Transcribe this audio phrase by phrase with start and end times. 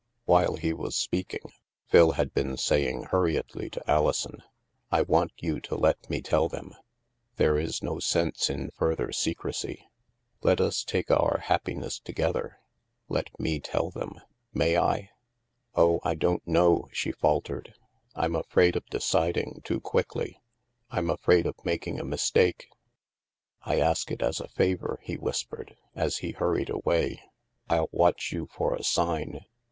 [0.25, 1.51] While he was speaking,
[1.85, 4.41] Phil had been saying hur riedly to Alison:"
[4.91, 6.73] I want you to let me tell them.
[7.35, 9.91] There is no sense in further secrecy.
[10.41, 12.57] Let us take our happiness together.
[13.09, 14.19] Let me tell them.
[14.51, 15.11] May I?""
[15.75, 17.75] Oh, I don't know," she faltered."
[18.15, 19.01] I'm afraid HAVEN 313 of
[19.53, 20.41] deciding too quickly.
[20.89, 22.69] I'm afraid of making a mistake.""
[23.61, 27.21] I ask it as a favor," he whispered, as he hurried away."
[27.69, 29.41] I'll watch you for a sign.